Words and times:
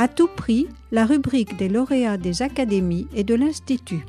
À 0.00 0.08
tout 0.08 0.28
prix, 0.34 0.66
la 0.92 1.04
rubrique 1.04 1.58
des 1.58 1.68
lauréats 1.68 2.16
des 2.16 2.40
académies 2.40 3.06
et 3.14 3.22
de 3.22 3.34
l'Institut. 3.34 4.06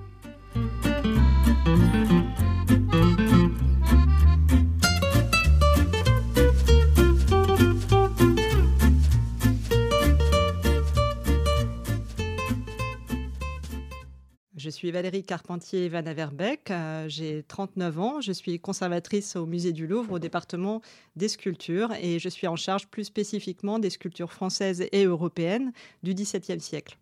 Suis 14.81 14.89
Valérie 14.89 15.21
Carpentier 15.21 15.89
Van 15.89 16.03
Averbeck, 16.07 16.71
euh, 16.71 17.07
j'ai 17.07 17.43
39 17.43 17.99
ans, 17.99 18.19
je 18.19 18.31
suis 18.31 18.59
conservatrice 18.59 19.35
au 19.35 19.45
musée 19.45 19.73
du 19.73 19.85
Louvre 19.85 20.13
au 20.13 20.17
département 20.17 20.81
des 21.15 21.27
sculptures 21.27 21.93
et 22.01 22.17
je 22.17 22.27
suis 22.29 22.47
en 22.47 22.55
charge 22.55 22.87
plus 22.87 23.03
spécifiquement 23.03 23.77
des 23.77 23.91
sculptures 23.91 24.33
françaises 24.33 24.83
et 24.91 25.05
européennes 25.05 25.71
du 26.01 26.15
XVIIe 26.15 26.59
siècle. 26.59 26.97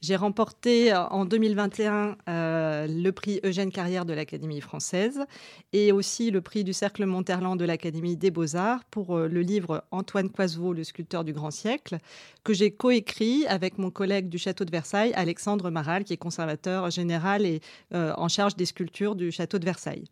J'ai 0.00 0.14
remporté 0.14 0.92
euh, 0.92 1.04
en 1.08 1.24
2021 1.24 2.16
euh, 2.28 2.86
le 2.86 3.10
prix 3.10 3.40
Eugène 3.44 3.72
Carrière 3.72 4.04
de 4.04 4.12
l'Académie 4.12 4.60
française 4.60 5.24
et 5.72 5.90
aussi 5.90 6.30
le 6.30 6.40
prix 6.40 6.62
du 6.62 6.72
Cercle 6.72 7.04
Monterland 7.04 7.58
de 7.58 7.64
l'Académie 7.64 8.16
des 8.16 8.30
Beaux-Arts 8.30 8.84
pour 8.92 9.16
euh, 9.16 9.26
le 9.26 9.40
livre 9.40 9.84
Antoine 9.90 10.30
Coisevaux, 10.30 10.72
le 10.72 10.84
sculpteur 10.84 11.24
du 11.24 11.32
grand 11.32 11.50
siècle, 11.50 11.98
que 12.44 12.54
j'ai 12.54 12.70
coécrit 12.70 13.44
avec 13.48 13.76
mon 13.78 13.90
collègue 13.90 14.28
du 14.28 14.38
château 14.38 14.64
de 14.64 14.70
Versailles, 14.70 15.12
Alexandre 15.14 15.68
Maral, 15.70 16.04
qui 16.04 16.12
est 16.12 16.16
conservateur 16.16 16.90
général 16.90 17.44
et 17.44 17.60
en 17.92 18.28
charge 18.28 18.56
des 18.56 18.66
sculptures 18.66 19.16
du 19.16 19.30
château 19.32 19.58
de 19.58 19.64
Versailles. 19.64 20.04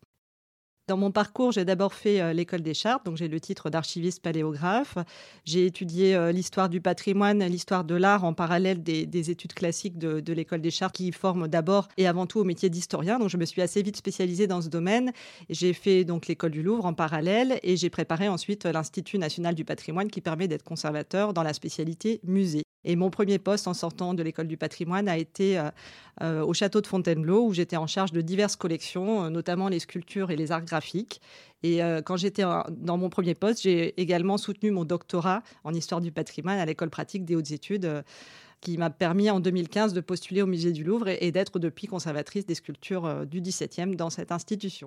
Dans 0.88 0.96
mon 0.96 1.10
parcours, 1.10 1.50
j'ai 1.50 1.64
d'abord 1.64 1.94
fait 1.94 2.20
euh, 2.20 2.32
l'école 2.32 2.62
des 2.62 2.72
chartes, 2.72 3.04
donc 3.04 3.16
j'ai 3.16 3.26
le 3.26 3.40
titre 3.40 3.70
d'archiviste 3.70 4.22
paléographe. 4.22 4.96
J'ai 5.44 5.66
étudié 5.66 6.14
euh, 6.14 6.30
l'histoire 6.30 6.68
du 6.68 6.80
patrimoine, 6.80 7.44
l'histoire 7.44 7.82
de 7.82 7.96
l'art 7.96 8.22
en 8.22 8.34
parallèle 8.34 8.84
des, 8.84 9.30
études 9.32 9.52
classiques 9.52 9.98
de, 9.98 10.32
l'école 10.32 10.60
des 10.60 10.70
chartes 10.70 10.94
qui 10.94 11.10
forment 11.10 11.48
d'abord 11.48 11.88
et 11.96 12.06
avant 12.06 12.26
tout 12.26 12.38
au 12.38 12.44
métier 12.44 12.70
d'historien. 12.70 13.18
Donc 13.18 13.30
je 13.30 13.36
me 13.36 13.44
suis 13.44 13.62
assez 13.62 13.82
vite 13.82 13.96
spécialisée 13.96 14.46
dans 14.46 14.62
ce 14.62 14.68
domaine. 14.68 15.10
J'ai 15.50 15.72
fait 15.72 16.04
donc 16.04 16.28
l'école 16.28 16.52
du 16.52 16.62
Louvre 16.62 16.86
en 16.86 16.94
parallèle 16.94 17.58
et 17.64 17.76
j'ai 17.76 17.90
préparé 17.90 18.28
ensuite 18.28 18.64
l'Institut 18.64 19.18
national 19.18 19.56
du 19.56 19.64
patrimoine 19.64 20.08
qui 20.08 20.20
permet 20.20 20.46
d'être 20.46 20.62
conservateur 20.62 21.32
dans 21.32 21.42
la 21.42 21.52
spécialité 21.52 22.20
musée. 22.22 22.62
Et 22.86 22.94
mon 22.94 23.10
premier 23.10 23.38
poste 23.38 23.66
en 23.66 23.74
sortant 23.74 24.14
de 24.14 24.22
l'école 24.22 24.46
du 24.46 24.56
patrimoine 24.56 25.08
a 25.08 25.18
été 25.18 25.58
euh, 25.58 25.70
euh, 26.22 26.44
au 26.44 26.54
château 26.54 26.80
de 26.80 26.86
Fontainebleau, 26.86 27.44
où 27.44 27.52
j'étais 27.52 27.76
en 27.76 27.88
charge 27.88 28.12
de 28.12 28.20
diverses 28.20 28.54
collections, 28.54 29.24
euh, 29.24 29.28
notamment 29.28 29.68
les 29.68 29.80
sculptures 29.80 30.30
et 30.30 30.36
les 30.36 30.52
arts 30.52 30.64
graphiques. 30.64 31.20
Et 31.62 31.80
quand 32.04 32.16
j'étais 32.16 32.44
dans 32.70 32.96
mon 32.96 33.08
premier 33.08 33.34
poste, 33.34 33.62
j'ai 33.62 34.00
également 34.00 34.36
soutenu 34.36 34.70
mon 34.70 34.84
doctorat 34.84 35.42
en 35.64 35.74
histoire 35.74 36.00
du 36.00 36.12
patrimoine 36.12 36.58
à 36.58 36.66
l'école 36.66 36.90
pratique 36.90 37.24
des 37.24 37.34
hautes 37.34 37.50
études 37.50 38.04
qui 38.60 38.78
m'a 38.78 38.90
permis 38.90 39.30
en 39.30 39.40
2015 39.40 39.92
de 39.92 40.00
postuler 40.00 40.42
au 40.42 40.46
musée 40.46 40.70
du 40.70 40.84
Louvre 40.84 41.08
et, 41.08 41.32
d'être 41.32 41.58
depuis 41.58 41.88
conservatrice 41.88 42.46
des 42.46 42.54
sculptures 42.54 43.26
du 43.26 43.40
XVIIe 43.40 43.96
dans 43.96 44.10
cette 44.10 44.30
institution 44.30 44.85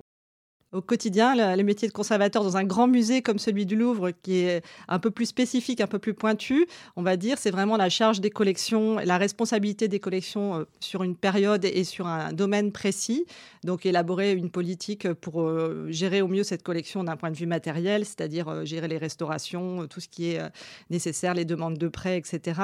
au 0.72 0.80
quotidien, 0.80 1.56
le, 1.56 1.62
métier 1.64 1.88
de 1.88 1.92
conservateur 1.92 2.44
dans 2.44 2.56
un 2.56 2.64
grand 2.64 2.86
musée 2.86 3.22
comme 3.22 3.38
celui 3.38 3.66
du 3.66 3.74
Louvre, 3.74 4.12
qui 4.22 4.36
est 4.36 4.62
un 4.86 5.00
peu 5.00 5.10
plus 5.10 5.26
spécifique, 5.26 5.80
un 5.80 5.88
peu 5.88 5.98
plus 5.98 6.14
pointu, 6.14 6.66
on 6.94 7.02
va 7.02 7.16
dire, 7.16 7.38
c'est 7.38 7.50
vraiment 7.50 7.76
la 7.76 7.88
charge 7.88 8.20
des 8.20 8.30
collections, 8.30 8.98
la 8.98 9.18
responsabilité 9.18 9.88
des 9.88 9.98
collections 9.98 10.60
euh, 10.60 10.64
sur 10.78 11.02
une 11.02 11.16
période 11.16 11.64
et 11.64 11.82
sur 11.82 12.06
un 12.06 12.32
domaine 12.32 12.70
précis. 12.70 13.26
Donc, 13.64 13.84
élaborer 13.84 14.32
une 14.32 14.50
politique 14.50 15.12
pour 15.14 15.42
euh, 15.42 15.86
gérer 15.90 16.22
au 16.22 16.28
mieux 16.28 16.44
cette 16.44 16.62
collection 16.62 17.02
d'un 17.02 17.16
point 17.16 17.30
de 17.30 17.36
vue 17.36 17.46
matériel, 17.46 18.04
c'est-à-dire 18.04 18.48
euh, 18.48 18.64
gérer 18.64 18.86
les 18.86 18.98
restaurations, 18.98 19.88
tout 19.88 20.00
ce 20.00 20.08
qui 20.08 20.30
est 20.30 20.40
nécessaire, 20.88 21.34
les 21.34 21.44
demandes 21.44 21.78
de 21.78 21.88
prêts, 21.88 22.16
etc. 22.16 22.60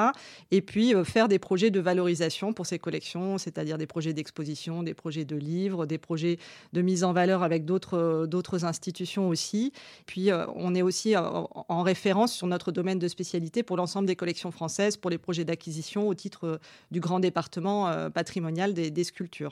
Et 0.53 0.63
puis, 0.63 0.95
faire 1.05 1.29
des 1.29 1.39
projets 1.39 1.71
de 1.71 1.81
valorisation 1.81 2.53
pour 2.53 2.67
ces 2.67 2.79
collections, 2.79 3.39
c'est-à-dire 3.39 3.79
des 3.79 3.87
projets 3.87 4.13
d'exposition, 4.13 4.83
des 4.83 4.95
projets 4.95 5.25
de 5.25 5.37
livres, 5.37 5.87
des 5.87 5.99
projets 5.99 6.39
de 6.73 6.83
mise 6.83 7.03
en 7.03 7.13
valeur 7.13 7.43
avec 7.43 7.65
d'autres 7.65 7.96
d'autres 8.27 8.65
institutions 8.65 9.29
aussi. 9.29 9.73
Puis 10.07 10.31
euh, 10.31 10.47
on 10.55 10.75
est 10.75 10.83
aussi 10.83 11.17
euh, 11.17 11.21
en 11.21 11.83
référence 11.83 12.33
sur 12.33 12.47
notre 12.47 12.73
domaine 12.73 12.99
de 12.99 13.09
spécialité 13.09 13.63
pour 13.63 13.77
l'ensemble 13.77 14.07
des 14.07 14.17
collections 14.17 14.51
françaises, 14.51 14.97
pour 14.97 15.11
les 15.11 15.19
projets 15.19 15.45
d'acquisition 15.45 16.09
au 16.09 16.15
titre 16.15 16.47
euh, 16.47 16.59
du 16.91 17.01
grand 17.01 17.21
département 17.21 18.11
patrimonial 18.11 18.75
des 18.75 19.05
sculptures. 19.05 19.51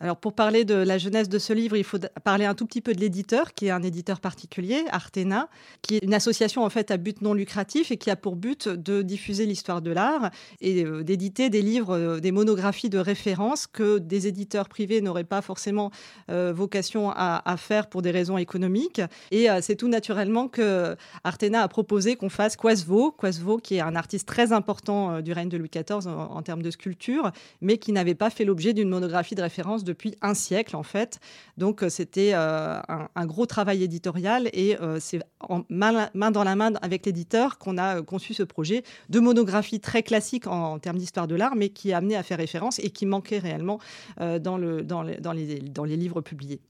Alors 0.00 0.18
pour 0.18 0.34
parler 0.34 0.64
de 0.64 0.74
la 0.74 0.98
jeunesse 0.98 1.28
de 1.28 1.38
ce 1.38 1.52
livre, 1.52 1.76
il 1.76 1.84
faut 1.84 1.98
parler 2.22 2.44
un 2.44 2.54
tout 2.54 2.66
petit 2.66 2.82
peu 2.82 2.92
de 2.92 3.00
l'éditeur, 3.00 3.54
qui 3.54 3.66
est 3.66 3.70
un 3.70 3.82
éditeur 3.82 4.20
particulier, 4.20 4.84
Artena, 4.90 5.48
qui 5.80 5.96
est 5.96 6.04
une 6.04 6.12
association 6.12 6.64
en 6.64 6.70
fait 6.70 6.90
à 6.90 6.98
but 6.98 7.22
non 7.22 7.32
lucratif 7.32 7.90
et 7.90 7.96
qui 7.96 8.10
a 8.10 8.16
pour 8.16 8.36
but 8.36 8.68
de 8.68 9.02
diffuser 9.02 9.46
l'histoire 9.46 9.80
de 9.80 9.90
l'art 9.90 10.30
et 10.60 10.84
euh, 10.84 11.02
d'éditer 11.02 11.48
des 11.48 11.62
livres, 11.62 11.96
euh, 11.96 12.20
des 12.20 12.30
monographies 12.30 12.90
de 12.90 12.98
référence 12.98 13.66
que 13.66 13.98
des 13.98 14.26
éditeurs 14.26 14.68
privés 14.68 15.00
n'auraient 15.00 15.24
pas 15.24 15.40
forcément 15.40 15.90
euh, 16.30 16.52
vocation 16.54 17.10
à, 17.10 17.56
faire 17.56 17.88
pour 17.88 18.02
des 18.02 18.10
raisons 18.10 18.36
économiques. 18.36 19.00
Et 19.30 19.46
c'est 19.62 19.76
tout 19.76 19.88
naturellement 19.88 20.46
que 20.46 20.94
Artena 21.24 21.62
a 21.62 21.68
proposé 21.68 22.16
qu'on 22.16 22.28
fasse 22.28 22.54
Quasvo, 22.56 23.12
Quasvo 23.12 23.56
qui 23.56 23.76
est 23.76 23.80
un 23.80 23.96
artiste 23.96 24.28
très 24.28 24.52
important 24.52 25.22
du 25.22 25.32
règne 25.32 25.48
de 25.48 25.56
Louis 25.56 25.70
XIV 25.70 26.06
en, 26.06 26.36
en 26.36 26.42
termes 26.42 26.60
de 26.60 26.70
sculpture, 26.70 27.32
mais 27.62 27.78
qui 27.78 27.92
n'avait 27.92 28.14
pas 28.14 28.28
fait 28.28 28.44
l'objet 28.44 28.74
d'une 28.74 28.90
monographie 28.90 29.34
de 29.34 29.42
référence 29.42 29.84
depuis 29.86 30.14
un 30.20 30.34
siècle 30.34 30.76
en 30.76 30.82
fait. 30.82 31.20
Donc 31.56 31.82
euh, 31.82 31.88
c'était 31.88 32.32
euh, 32.34 32.78
un, 33.14 33.26
gros 33.26 33.46
travail 33.46 33.82
éditorial 33.82 34.50
et 34.52 34.76
euh, 34.80 34.98
c'est 35.00 35.20
main, 35.70 36.30
dans 36.30 36.44
la 36.44 36.56
main 36.56 36.74
avec 36.82 37.06
l'éditeur 37.06 37.58
qu'on 37.58 37.78
a 37.78 38.02
conçu 38.02 38.34
ce 38.34 38.42
projet 38.42 38.82
de 39.08 39.20
monographie 39.20 39.80
très 39.80 40.02
classique 40.02 40.46
en, 40.46 40.78
termes 40.78 40.98
d'histoire 40.98 41.26
de 41.26 41.34
l'art, 41.34 41.56
mais 41.56 41.70
qui 41.70 41.90
est 41.90 41.94
amené 41.94 42.16
à 42.16 42.22
faire 42.22 42.38
référence 42.38 42.78
et 42.80 42.90
qui 42.90 43.06
manquait 43.06 43.38
réellement 43.38 43.78
dans 44.18 44.58
les 44.58 45.96
livres 45.96 46.20
publiés. 46.20 46.60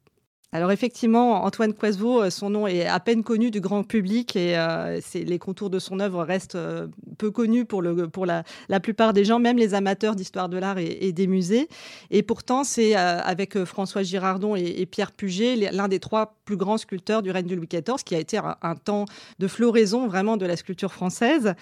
Alors 0.52 0.70
effectivement, 0.70 1.44
Antoine 1.44 1.74
Coisevaux, 1.74 2.22
euh, 2.22 2.30
son 2.30 2.50
nom 2.50 2.68
est 2.68 2.86
à 2.86 3.00
peine 3.00 3.24
connu 3.24 3.50
du 3.50 3.60
grand 3.60 3.82
public 3.82 4.36
et 4.36 4.56
euh, 4.56 5.00
les 5.12 5.38
contours 5.40 5.70
de 5.70 5.80
son 5.80 5.98
œuvre 5.98 6.22
restent 6.22 6.54
euh, 6.54 6.86
peu 7.18 7.32
connus 7.32 7.64
pour, 7.64 7.82
la, 7.82 8.44
plupart 8.80 9.12
des 9.12 9.24
gens, 9.24 9.40
même 9.40 9.58
les 9.58 9.74
amateurs 9.74 10.14
d'histoire 10.14 10.48
de 10.48 10.56
l'art 10.56 10.78
et, 10.78 11.12
des 11.12 11.26
musées. 11.26 11.68
Et 12.10 12.22
pourtant, 12.22 12.62
c'est 12.62 12.94
avec 12.94 13.64
François 13.64 14.02
Girardon 14.02 14.54
et, 14.54 14.86
Pierre 14.86 15.12
Puget 15.12 15.56
l'un 15.72 15.88
des 15.88 15.98
trois 15.98 16.36
plus 16.44 16.56
grands 16.56 16.78
sculpteurs 16.78 17.22
du 17.22 17.30
règne 17.30 17.46
de 17.46 17.54
Louis 17.54 17.68
XIV, 17.68 18.04
qui 18.04 18.14
a 18.14 18.18
été 18.18 18.38
un 18.38 18.74
temps 18.76 19.06
de 19.38 19.48
floraison 19.48 20.06
vraiment 20.06 20.36
de 20.36 20.46
la 20.46 20.56
sculpture 20.56 20.92
française. 20.92 21.54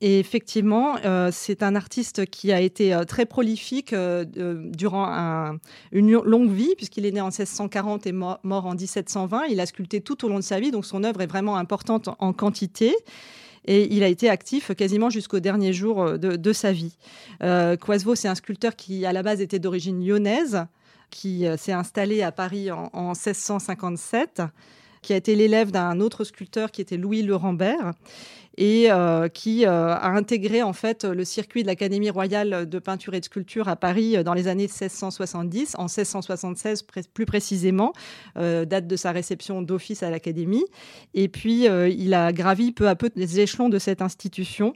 Et 0.00 0.18
effectivement, 0.18 0.96
euh, 1.04 1.30
c'est 1.32 1.62
un 1.62 1.74
artiste 1.74 2.26
qui 2.26 2.52
a 2.52 2.60
été 2.60 2.94
euh, 2.94 3.04
très 3.04 3.26
prolifique 3.26 3.92
euh, 3.92 4.24
durant 4.24 5.56
une 5.92 6.12
longue 6.12 6.50
vie, 6.50 6.74
puisqu'il 6.76 7.06
est 7.06 7.12
né 7.12 7.20
en 7.20 7.26
1640 7.26 8.06
et 8.06 8.12
mort, 8.12 8.40
en 8.44 8.74
1720. 8.74 9.46
Il 9.46 9.60
a 9.60 9.66
sculpté 9.66 10.00
tout 10.00 10.24
au 10.24 10.28
long 10.28 10.36
de 10.36 10.44
sa 10.44 10.60
vie, 10.60 10.70
donc 10.70 10.84
son 10.84 11.04
œuvre 11.04 11.20
est 11.20 11.26
vraiment 11.26 11.56
importante 11.56 12.08
en 12.18 12.32
quantité. 12.32 12.94
Et 13.64 13.94
il 13.94 14.02
a 14.02 14.08
été 14.08 14.28
actif 14.28 14.74
quasiment 14.74 15.08
jusqu'au 15.08 15.38
dernier 15.38 15.72
jour 15.72 16.18
de, 16.18 16.52
sa 16.52 16.72
vie. 16.72 16.96
Euh, 17.44 17.76
c'est 18.16 18.28
un 18.28 18.34
sculpteur 18.34 18.74
qui, 18.74 19.06
à 19.06 19.12
la 19.12 19.22
base, 19.22 19.40
était 19.40 19.60
d'origine 19.60 20.04
lyonnaise, 20.04 20.66
qui 21.10 21.44
s'est 21.58 21.72
installé 21.72 22.22
à 22.22 22.32
Paris 22.32 22.72
en, 22.72 22.90
en 22.92 23.12
1657 23.12 24.42
qui 25.02 25.12
a 25.12 25.16
été 25.16 25.34
l'élève 25.34 25.70
d'un 25.72 26.00
autre 26.00 26.24
sculpteur 26.24 26.70
qui 26.70 26.80
était 26.80 26.96
Louis 26.96 27.22
Le 27.22 27.34
Rambert 27.34 27.92
et 28.58 28.90
euh, 28.90 29.28
qui 29.28 29.64
euh, 29.64 29.94
a 29.94 30.08
intégré 30.10 30.62
en 30.62 30.72
fait 30.72 31.04
le 31.04 31.24
circuit 31.24 31.62
de 31.62 31.68
l'Académie 31.68 32.10
royale 32.10 32.68
de 32.68 32.78
peinture 32.78 33.14
et 33.14 33.20
de 33.20 33.24
sculpture 33.24 33.68
à 33.68 33.76
Paris 33.76 34.16
euh, 34.16 34.22
dans 34.22 34.34
les 34.34 34.48
années 34.48 34.64
1670, 34.64 35.76
en 35.78 35.84
1676 35.84 36.84
plus 37.14 37.26
précisément, 37.26 37.92
date 38.36 38.86
de 38.86 38.96
sa 38.96 39.12
réception 39.12 39.62
d'office 39.62 40.02
à 40.02 40.10
l'Académie. 40.10 40.64
Et 41.14 41.28
puis 41.28 41.64
il 41.64 42.14
a 42.14 42.32
gravi 42.32 42.72
peu 42.72 42.88
à 42.88 42.94
peu 42.94 43.10
les 43.16 43.40
échelons 43.40 43.68
de 43.68 43.78
cette 43.78 44.02
institution. 44.02 44.74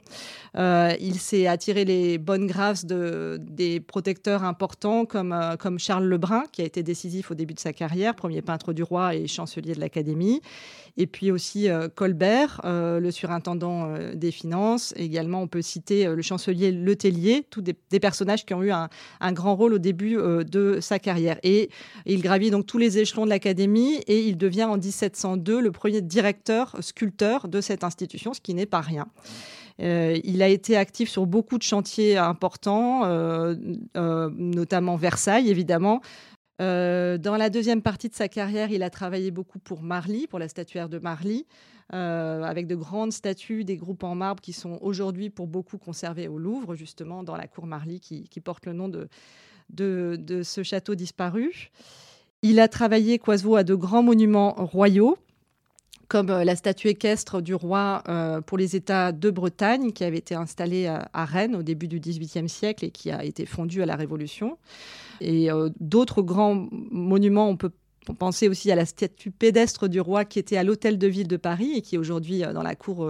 il 0.55 1.19
s'est 1.19 1.47
attiré 1.47 1.85
les 1.85 2.17
bonnes 2.17 2.47
grâces 2.47 2.85
de, 2.85 3.39
des 3.41 3.79
protecteurs 3.79 4.43
importants 4.43 5.05
comme, 5.05 5.35
comme 5.59 5.79
Charles 5.79 6.05
Lebrun, 6.05 6.43
qui 6.51 6.61
a 6.61 6.65
été 6.65 6.83
décisif 6.83 7.31
au 7.31 7.35
début 7.35 7.53
de 7.53 7.59
sa 7.59 7.73
carrière, 7.73 8.15
premier 8.15 8.41
peintre 8.41 8.73
du 8.73 8.83
roi 8.83 9.15
et 9.15 9.27
chancelier 9.27 9.73
de 9.73 9.79
l'Académie. 9.79 10.41
Et 10.97 11.07
puis 11.07 11.31
aussi 11.31 11.67
Colbert, 11.95 12.61
le 12.63 13.11
surintendant 13.11 13.66
euh, 13.67 14.15
des 14.15 14.31
finances. 14.31 14.93
Également, 14.95 15.41
on 15.41 15.47
peut 15.47 15.61
citer 15.61 16.05
euh, 16.05 16.15
le 16.15 16.21
chancelier 16.21 16.71
Letellier, 16.71 17.45
tous 17.49 17.61
des, 17.61 17.73
personnages 17.99 18.45
qui 18.45 18.53
ont 18.53 18.63
eu 18.63 18.71
un, 18.71 18.89
grand 19.33 19.55
rôle 19.55 19.73
au 19.73 19.77
début 19.77 20.17
euh, 20.17 20.43
de 20.43 20.79
sa 20.81 20.99
carrière. 20.99 21.37
Et 21.43 21.69
il 22.05 22.21
gravit 22.21 22.51
donc 22.51 22.65
tous 22.65 22.77
les 22.77 22.97
échelons 22.97 23.25
de 23.25 23.29
l'académie 23.29 23.95
et 24.07 24.21
il 24.21 24.37
devient 24.37 24.65
en 24.65 24.77
1702 24.77 25.61
le 25.61 25.71
premier 25.71 26.01
directeur 26.01 26.75
sculpteur 26.79 27.47
de 27.47 27.61
cette 27.61 27.83
institution, 27.83 28.33
ce 28.33 28.41
qui 28.41 28.53
n'est 28.53 28.65
pas 28.65 28.81
rien. 28.81 29.07
il 29.79 30.41
a 30.41 30.47
été 30.47 30.75
actif 30.75 31.09
sur 31.09 31.25
beaucoup 31.25 31.57
de 31.57 31.63
chantiers 31.63 32.17
importants, 32.17 33.05
notamment 33.95 34.95
Versailles, 34.95 35.49
évidemment, 35.49 36.01
dans 36.59 37.37
la 37.37 37.49
deuxième 37.49 37.81
partie 37.81 38.09
de 38.09 38.15
sa 38.15 38.27
carrière, 38.27 38.71
il 38.71 38.83
a 38.83 38.89
travaillé 38.89 39.31
beaucoup 39.31 39.59
pour 39.59 39.81
Marly, 39.81 40.27
pour 40.27 40.39
la 40.39 40.47
statuaire 40.47 40.89
de 40.89 40.99
Marly, 40.99 41.45
avec 41.89 42.67
de 42.67 42.75
grandes 42.75 43.13
statues, 43.13 43.63
des 43.63 43.77
groupes 43.77 44.03
en 44.03 44.15
marbre 44.15 44.41
qui 44.41 44.53
sont 44.53 44.79
aujourd'hui 44.81 45.29
pour 45.29 45.47
beaucoup 45.47 45.77
conservés 45.77 46.27
au 46.27 46.37
Louvre, 46.37 46.75
justement 46.75 47.23
dans 47.23 47.35
la 47.35 47.47
cour 47.47 47.65
Marly 47.65 47.99
qui, 47.99 48.41
porte 48.41 48.65
le 48.65 48.73
nom 48.73 48.89
de, 48.89 49.07
ce 50.43 50.63
château 50.63 50.95
disparu. 50.95 51.69
Il 52.41 52.59
a 52.59 52.67
travaillé, 52.67 53.19
Coisevaux, 53.19 53.55
à 53.55 53.63
de 53.63 53.75
grands 53.75 54.03
monuments 54.03 54.53
royaux 54.57 55.17
comme 56.07 56.29
euh, 56.29 56.43
la 56.43 56.55
statue 56.55 56.87
équestre 56.87 57.41
du 57.41 57.53
roi 57.53 58.03
euh, 58.07 58.41
pour 58.41 58.57
les 58.57 58.75
États 58.75 59.11
de 59.11 59.29
Bretagne, 59.29 59.91
qui 59.91 60.03
avait 60.03 60.17
été 60.17 60.35
installée 60.35 60.87
à, 60.87 61.25
Rennes 61.25 61.55
au 61.55 61.63
début 61.63 61.87
du 61.87 61.99
XVIIIe 61.99 62.49
siècle 62.49 62.85
et 62.85 62.91
qui 62.91 63.11
a 63.11 63.23
été 63.23 63.45
fondue 63.45 63.81
à 63.81 63.85
la 63.85 63.95
Révolution. 63.95 64.57
Et 65.19 65.51
euh, 65.51 65.69
d'autres 65.79 66.21
grands 66.21 66.67
monuments, 66.71 67.49
on 67.49 67.57
peut 67.57 67.71
penser 68.15 68.47
aussi 68.47 68.71
à 68.71 68.75
la 68.75 68.85
statue 68.85 69.31
pédestre 69.31 69.87
du 69.87 69.99
roi 69.99 70.25
qui 70.25 70.39
était 70.39 70.57
à 70.57 70.63
l'hôtel 70.63 70.97
de 70.97 71.07
ville 71.07 71.27
de 71.27 71.37
Paris 71.37 71.73
et 71.75 71.81
qui 71.81 71.95
est 71.95 71.97
aujourd'hui 71.97 72.43
dans 72.53 72.63
la 72.63 72.75
cour 72.75 73.09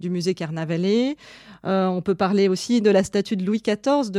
du 0.00 0.10
musée 0.10 0.34
Carnavalet. 0.34 1.16
Euh, 1.64 1.86
on 1.86 2.02
peut 2.02 2.14
parler 2.14 2.48
aussi 2.48 2.80
de 2.80 2.90
la 2.90 3.02
statue 3.02 3.36
de 3.36 3.44
Louis 3.44 3.62
XIV 3.62 4.10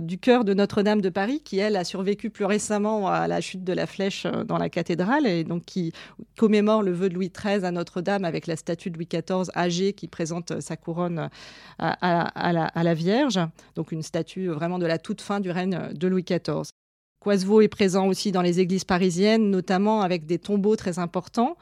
du 0.00 0.18
cœur 0.18 0.44
de 0.44 0.54
Notre-Dame 0.54 1.00
de 1.00 1.10
Paris, 1.10 1.42
qui, 1.44 1.58
elle, 1.58 1.76
a 1.76 1.84
survécu 1.84 2.30
plus 2.30 2.44
récemment 2.44 3.08
à 3.08 3.28
la 3.28 3.40
chute 3.40 3.64
de 3.64 3.72
la 3.72 3.86
flèche 3.86 4.26
euh, 4.26 4.44
dans 4.44 4.58
la 4.58 4.68
cathédrale 4.68 5.26
et 5.26 5.44
donc 5.44 5.64
qui 5.64 5.92
commémore 6.38 6.82
le 6.82 6.92
vœu 6.92 7.08
de 7.08 7.14
Louis 7.14 7.30
XIII 7.30 7.64
à 7.64 7.70
Notre-Dame 7.70 8.24
avec 8.24 8.46
la 8.46 8.56
statue 8.56 8.90
de 8.90 8.96
Louis 8.96 9.08
XIV 9.10 9.50
âgée 9.54 9.92
qui 9.92 10.08
présente 10.08 10.52
euh, 10.52 10.60
sa 10.60 10.76
couronne 10.76 11.28
à 11.78 12.82
la 12.82 12.94
Vierge. 12.94 13.40
Donc 13.74 13.92
une 13.92 14.02
statue 14.02 14.48
vraiment 14.48 14.78
de 14.78 14.86
la 14.86 14.98
toute 14.98 15.20
fin 15.20 15.40
du 15.40 15.50
règne 15.50 15.78
de 15.92 16.08
Louis 16.08 16.22
XIV. 16.22 16.83
Coisevaux 17.24 17.62
est 17.62 17.68
présent 17.68 18.06
aussi 18.06 18.32
dans 18.32 18.42
les 18.42 18.60
églises 18.60 18.84
parisiennes, 18.84 19.50
notamment 19.50 20.02
avec 20.02 20.26
des 20.26 20.38
tombeaux 20.38 20.76
très 20.76 20.98
importants. 20.98 21.56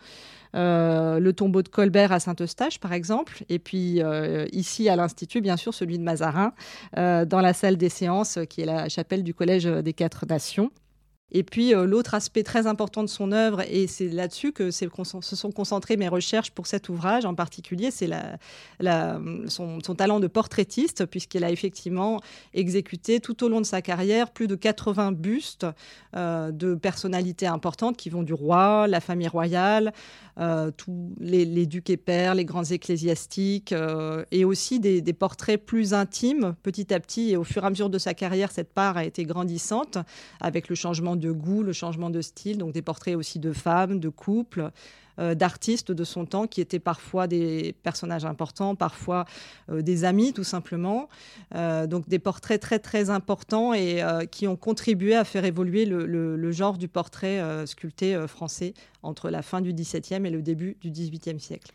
Euh, 0.57 1.21
le 1.21 1.33
tombeau 1.33 1.63
de 1.63 1.69
Colbert 1.69 2.11
à 2.11 2.19
Saint-Eustache, 2.19 2.81
par 2.81 2.93
exemple, 2.93 3.45
et 3.49 3.61
puis 3.61 4.03
euh, 4.03 4.45
ici 4.51 4.89
à 4.89 4.97
l'Institut, 4.97 5.41
bien 5.41 5.57
sûr, 5.57 5.73
celui 5.73 5.99
de 5.99 6.03
Mazarin, 6.03 6.53
euh, 6.99 7.25
dans 7.25 7.41
la 7.41 7.53
salle 7.53 7.77
des 7.77 7.89
séances, 7.89 8.41
qui 8.51 8.63
est 8.63 8.67
la 8.67 8.89
chapelle 8.89 9.23
du 9.23 9.35
Collège 9.35 9.65
des 9.65 9.93
Quatre 9.93 10.27
Nations. 10.27 10.73
Et 11.33 11.43
puis 11.43 11.75
euh, 11.75 11.87
l'autre 11.87 12.15
aspect 12.15 12.43
très 12.43 12.67
important 12.67 13.03
de 13.03 13.09
son 13.09 13.33
œuvre, 13.33 13.63
et 13.63 13.87
c'est 13.87 14.09
là-dessus 14.09 14.53
que 14.53 14.71
se 14.71 14.87
sont 15.37 15.51
concentrées 15.51 15.97
mes 15.97 16.09
recherches 16.09 16.51
pour 16.51 16.67
cet 16.67 16.89
ouvrage 16.91 17.25
en 17.25 17.35
particulier, 17.35 17.91
c'est 17.91 18.11
son, 19.49 19.81
talent 19.97 20.21
de 20.21 20.27
portraitiste, 20.27 21.07
puisqu'il 21.07 21.45
a 21.45 21.51
effectivement 21.51 22.21
exécuté 22.53 23.21
tout 23.21 23.45
au 23.45 23.49
long 23.49 23.61
de 23.61 23.67
sa 23.67 23.81
carrière 23.81 24.31
plus 24.31 24.47
de 24.47 24.55
80 24.55 25.13
bustes 25.13 25.67
euh, 26.15 26.51
de 26.51 26.75
personnalités 26.75 27.47
importantes 27.47 27.97
qui 27.97 28.11
vont 28.11 28.23
du 28.23 28.35
roi, 28.35 28.87
la 28.87 29.01
famille 29.01 29.29
royale, 29.29 29.93
euh, 30.39 30.71
tous 30.71 31.15
les, 31.19 31.67
ducs 31.67 31.91
et 31.91 31.97
pairs, 31.97 32.35
les 32.35 32.45
grands 32.45 32.65
ecclésiastiques, 32.65 33.75
et 34.31 34.45
aussi 34.45 34.81
des, 34.81 35.01
des, 35.01 35.13
portraits 35.13 35.65
plus 35.65 35.95
intimes 35.95 36.55
petit 36.63 36.93
à 36.93 37.01
petit. 37.01 37.31
Et 37.31 37.37
au 37.37 37.45
fur 37.45 37.63
et 37.63 37.67
à 37.67 37.71
mesure 37.71 37.89
de 37.89 37.99
sa 37.99 38.13
carrière, 38.13 38.51
cette 38.51 38.73
part 38.73 38.99
a 38.99 39.05
été 39.05 39.25
grandissante 39.25 39.99
avec 40.41 40.69
le 40.69 40.75
changement 40.75 41.17
de 41.23 41.31
goût, 41.31 41.63
le 41.63 41.73
changement 41.73 42.11
de 42.11 42.21
style, 42.21 42.59
donc 42.59 42.73
des 42.73 42.83
portraits 42.83 43.17
aussi 43.17 43.39
de 43.39 43.53
femmes, 43.53 44.01
de 44.01 44.11
couples, 44.11 44.71
euh, 45.19 45.35
d'artistes 45.35 45.93
de 45.93 46.05
son 46.05 46.25
temps 46.25 46.47
qui 46.47 46.61
étaient 46.63 46.79
parfois 46.79 47.27
des 47.27 47.75
personnages 47.83 48.25
importants, 48.25 48.75
parfois 48.75 49.27
euh, 49.69 49.83
des 49.83 50.05
amis 50.05 50.33
tout 50.33 50.45
simplement. 50.45 51.09
Euh, 51.55 51.87
donc 51.87 52.09
des 52.09 52.19
portraits 52.19 52.61
très 52.61 52.79
très 52.79 53.11
importants 53.11 53.75
et 53.75 54.03
qui 54.31 54.47
ont 54.47 54.57
contribué 54.57 55.15
à 55.15 55.25
faire 55.25 55.45
évoluer 55.45 55.85
le, 55.85 56.53
genre 56.53 56.79
du 56.79 56.89
portrait 56.89 57.67
sculpté 57.67 58.27
français 58.27 58.75
entre 59.03 59.31
la 59.31 59.43
fin 59.43 59.61
du 59.61 59.73
XVIIe 59.73 60.27
et 60.27 60.31
le 60.31 60.43
début 60.43 60.77
du 60.81 60.91
XVIIIe 60.91 61.41
siècle. 61.41 61.73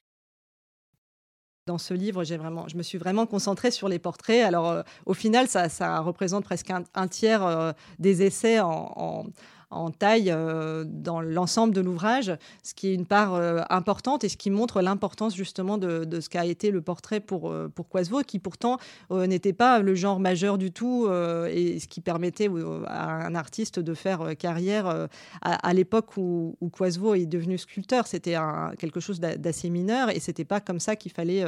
Dans 1.67 1.77
ce 1.77 1.93
livre, 1.93 2.23
j'ai 2.23 2.37
vraiment, 2.37 2.67
je 2.67 2.77
me 2.77 2.81
suis 2.81 2.97
vraiment 2.97 3.25
concentrée 3.25 3.71
sur 3.71 3.89
les 3.89 3.99
portraits. 3.99 4.43
Alors, 4.43 4.83
au 5.05 5.13
final, 5.13 5.47
ça, 5.47 5.99
représente 5.99 6.45
presque 6.45 6.71
un, 6.71 7.07
tiers 7.07 7.73
des 7.99 8.23
essais 8.23 8.59
en 8.59 9.25
taille 9.97 10.31
euh, 10.31 10.83
dans 10.87 11.21
l'ensemble 11.21 11.73
de 11.73 11.81
l'ouvrage, 11.81 12.31
ce 12.63 12.73
qui 12.73 12.87
est 12.87 12.93
une 12.93 13.05
part 13.05 13.35
euh, 13.35 13.61
importante 13.69 14.23
et 14.23 14.29
ce 14.29 14.37
qui 14.37 14.49
montre 14.49 14.81
l'importance 14.81 15.35
justement 15.35 15.77
de, 15.77 16.19
ce 16.19 16.29
qu'a 16.29 16.45
été 16.45 16.71
le 16.71 16.81
portrait 16.81 17.19
pour, 17.19 17.49
euh, 17.49 17.67
pour 17.73 17.89
Coisevaux, 17.89 18.21
qui 18.21 18.39
pourtant 18.39 18.77
n'était 19.11 19.53
pas 19.53 19.79
le 19.79 19.95
genre 19.95 20.19
majeur 20.19 20.57
du 20.57 20.71
tout 20.71 21.07
et 21.49 21.79
ce 21.79 21.87
qui 21.87 22.01
permettait 22.01 22.49
à 22.87 23.25
un 23.25 23.35
artiste 23.35 23.79
de 23.79 23.93
faire 23.93 24.35
carrière 24.37 25.07
à, 25.41 25.73
l'époque 25.73 26.17
où, 26.17 26.55
où 26.61 26.69
Coisevaux 26.69 27.15
est 27.15 27.25
devenu 27.25 27.57
sculpteur. 27.57 28.07
C'était 28.07 28.35
quelque 28.77 28.99
chose 28.99 29.19
d'assez 29.19 29.69
mineur 29.69 30.09
et 30.09 30.19
c'était 30.19 30.45
pas 30.45 30.59
comme 30.59 30.79
ça 30.79 30.95
qu'il 30.95 31.11
fallait 31.11 31.45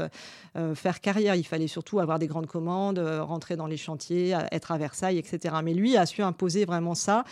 faire 0.75 1.01
carrière. 1.01 1.35
Il 1.35 1.43
fallait 1.45 1.67
surtout 1.67 1.99
avoir 1.99 2.19
des 2.19 2.27
grandes 2.27 2.47
commandes, 2.47 2.99
rentrer 2.99 3.55
dans 3.55 3.67
les 3.67 3.77
chantiers, 3.77 4.37
être 4.51 4.71
à 4.71 4.77
Versailles, 4.77 5.17
etc. 5.17 5.55
Mais 5.63 5.73
lui 5.73 5.97
a 5.97 6.05
su 6.05 6.21
imposer 6.21 6.65
vraiment 6.65 6.95
ça 6.95 7.23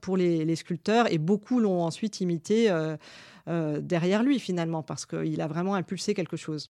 pour 0.00 0.15
les, 0.16 0.56
sculpteurs 0.56 1.10
et 1.12 1.18
beaucoup 1.18 1.60
l'ont 1.60 1.82
ensuite 1.82 2.20
imité 2.20 2.70
euh, 2.70 2.96
euh, 3.48 3.80
derrière 3.80 4.22
lui 4.22 4.38
finalement 4.38 4.82
parce 4.82 5.06
qu'il 5.06 5.40
a 5.40 5.46
vraiment 5.46 5.74
impulsé 5.74 6.14
quelque 6.14 6.36
chose. 6.36 6.70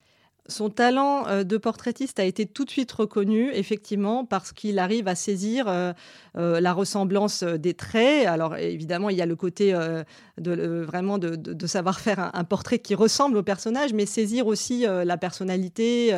Son 0.48 0.70
talent 0.70 1.28
euh, 1.28 1.44
de 1.44 1.58
portraitiste 1.58 2.20
a 2.20 2.24
été 2.24 2.46
tout 2.46 2.66
de 2.66 2.70
suite 2.70 2.92
reconnu, 2.92 3.52
effectivement, 3.54 4.26
parce 4.26 4.52
qu'il 4.52 4.80
arrive 4.80 5.08
à 5.08 5.16
saisir 5.16 5.66
la 6.36 6.74
ressemblance 6.74 7.44
des 7.44 7.74
traits. 7.74 8.28
Alors 8.28 8.56
évidemment, 8.56 9.10
il 9.10 9.18
y 9.18 9.22
a 9.22 9.26
le 9.26 9.36
côté 9.36 9.74
de, 10.38 10.84
vraiment 10.86 11.18
de, 11.18 11.68
savoir 11.68 12.00
faire 12.00 12.32
un, 12.34 12.44
portrait 12.44 12.80
qui 12.80 12.96
ressemble 12.96 13.38
au 13.38 13.44
personnage, 13.44 13.94
mais 13.94 14.06
saisir 14.06 14.48
aussi 14.48 14.86
la 14.86 15.18
personnalité, 15.18 16.18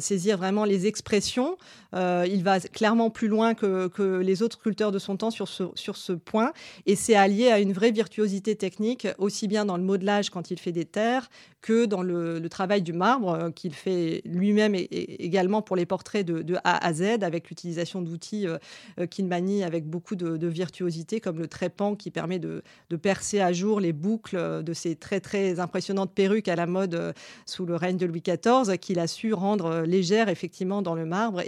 saisir 0.00 0.36
vraiment 0.36 0.64
les 0.64 0.86
expressions. 0.86 1.56
Euh, 1.94 2.26
il 2.28 2.42
va 2.42 2.60
clairement 2.60 3.10
plus 3.10 3.28
loin 3.28 3.54
que, 3.54 3.90
les 4.20 4.42
autres 4.42 4.58
sculpteurs 4.58 4.92
de 4.92 4.98
son 4.98 5.16
temps 5.16 5.30
sur 5.30 5.48
ce, 5.48 6.12
point. 6.12 6.52
Et 6.86 6.96
c'est 6.96 7.14
allié 7.14 7.48
à 7.48 7.60
une 7.60 7.72
vraie 7.72 7.90
virtuosité 7.90 8.56
technique, 8.56 9.06
aussi 9.18 9.48
bien 9.48 9.64
dans 9.64 9.76
le 9.76 9.82
modelage 9.82 10.30
quand 10.30 10.50
il 10.50 10.58
fait 10.58 10.72
des 10.72 10.84
terres 10.84 11.28
que 11.60 11.86
dans 11.86 12.02
le, 12.02 12.46
travail 12.48 12.82
du 12.82 12.92
marbre 12.92 13.13
euh, 13.22 13.50
qu'il 13.50 13.74
fait 13.74 14.22
lui-même 14.24 14.74
également 14.74 15.62
pour 15.62 15.76
les 15.76 15.86
portraits 15.86 16.26
de, 16.26 16.56
A 16.64 16.86
à 16.86 16.92
Z, 16.92 17.22
avec 17.22 17.48
l'utilisation 17.48 18.02
d'outils 18.02 18.46
euh, 18.46 19.06
qu'il 19.06 19.26
manie 19.26 19.62
avec 19.62 19.86
beaucoup 19.86 20.16
de, 20.16 20.46
virtuosité, 20.46 21.20
comme 21.20 21.38
le 21.38 21.48
trépan 21.48 21.96
qui 21.96 22.10
permet 22.10 22.38
de, 22.38 22.62
percer 23.02 23.40
à 23.40 23.52
jour 23.52 23.80
les 23.80 23.92
boucles 23.92 24.62
de 24.62 24.72
ces 24.72 24.94
très 24.94 25.20
très 25.20 25.58
impressionnantes 25.58 26.12
perruques 26.12 26.48
à 26.48 26.54
la 26.54 26.66
mode 26.66 27.14
sous 27.44 27.66
le 27.66 27.74
règne 27.74 27.96
de 27.96 28.06
Louis 28.06 28.22
XIV, 28.22 28.78
qu'il 28.78 28.98
a 28.98 29.06
su 29.06 29.32
rendre 29.32 29.80
légères 29.80 30.28
effectivement 30.28 30.80
dans 30.80 30.94
le 30.94 31.04
marbre 31.04 31.42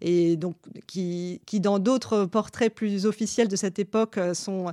et, 0.00 0.36
donc 0.36 0.56
qui, 0.86 1.40
dans 1.54 1.78
d'autres 1.78 2.24
portraits 2.26 2.74
plus 2.74 3.06
officiels 3.06 3.48
de 3.48 3.56
cette 3.56 3.78
époque 3.78 4.18
euh, 4.18 4.34
sont, 4.34 4.72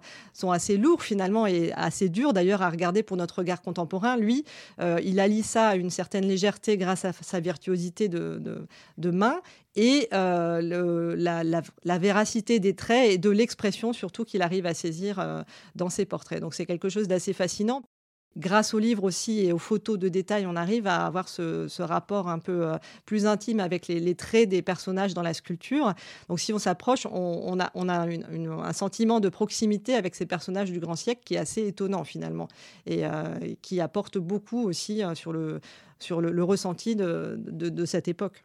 assez 0.51 0.77
lourds 0.77 1.01
finalement 1.01 1.47
et 1.47 1.71
assez 1.73 2.09
durs 2.09 2.33
d'ailleurs 2.33 2.61
à 2.61 2.69
regarder 2.69 3.03
pour 3.03 3.17
notre 3.17 3.39
regard 3.39 3.61
contemporain. 3.61 4.15
Lui, 4.15 4.45
euh, 4.79 4.99
il 5.03 5.19
allie 5.19 5.43
ça 5.43 5.69
à 5.69 5.75
une 5.75 5.89
certaine 5.89 6.04
légèreté 6.13 6.77
grâce 6.77 7.05
à 7.05 7.13
sa 7.13 7.39
virtuosité 7.39 8.07
de, 8.07 8.41
de, 8.97 9.11
main 9.11 9.41
et 9.75 10.07
euh, 10.13 10.61
le, 10.61 11.15
la, 11.15 11.43
la, 11.43 11.97
véracité 11.97 12.59
des 12.59 12.75
traits 12.75 13.11
et 13.11 13.17
de 13.17 13.29
l'expression 13.29 13.93
surtout 13.93 14.25
qu'il 14.25 14.41
arrive 14.41 14.65
à 14.65 14.73
saisir 14.73 15.43
dans 15.75 15.89
ses 15.89 16.05
portraits. 16.05 16.39
Donc 16.39 16.53
c'est 16.53 16.65
quelque 16.65 16.89
chose 16.89 17.07
d'assez 17.07 17.33
fascinant 17.33 17.83
grâce 18.37 18.73
au 18.73 18.79
livre 18.79 19.03
aussi 19.03 19.45
et 19.45 19.53
aux 19.53 19.57
photos 19.57 19.97
de 19.97 20.09
détail, 20.09 20.45
on 20.45 20.55
arrive 20.55 20.87
à 20.87 21.05
avoir 21.05 21.29
ce, 21.29 21.81
rapport 21.81 22.27
un 22.27 22.39
peu 22.39 22.67
euh, 22.67 22.77
plus 23.05 23.25
intime 23.25 23.59
avec 23.59 23.87
les, 23.87 24.15
traits 24.15 24.49
des 24.49 24.61
personnages 24.61 25.13
dans 25.13 25.21
la 25.21 25.33
sculpture. 25.33 25.93
Donc 26.29 26.39
si 26.39 26.51
on 26.51 26.59
s'approche, 26.59 27.05
on, 27.09 27.59
a, 27.59 27.71
un 27.75 28.73
sentiment 28.73 29.19
de 29.19 29.29
proximité 29.29 29.95
avec 29.95 30.15
ces 30.15 30.25
personnages 30.25 30.71
du 30.71 30.79
grand 30.79 30.95
siècle 30.95 31.21
qui 31.23 31.35
est 31.35 31.39
assez 31.39 31.67
étonnant 31.67 32.03
finalement 32.03 32.47
et, 32.85 33.05
euh, 33.05 33.37
qui 33.61 33.79
apporte 33.79 34.17
beaucoup 34.17 34.63
aussi 34.63 35.03
euh, 35.03 35.59
sur 35.99 36.21
le, 36.21 36.43
ressenti 36.43 36.95
de 36.95 37.85
cette 37.85 38.07
époque. 38.07 38.43